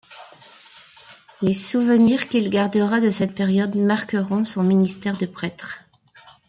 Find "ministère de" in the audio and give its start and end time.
4.63-5.27